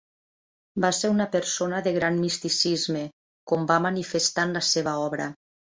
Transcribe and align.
Va 0.85 0.89
ser 0.99 1.11
una 1.15 1.27
persona 1.35 1.81
de 1.89 1.93
gran 1.99 2.19
misticisme, 2.23 3.05
com 3.53 3.71
va 3.75 3.81
manifestar 3.89 4.49
en 4.51 4.61
la 4.61 4.69
seva 4.75 5.01
obra. 5.09 5.35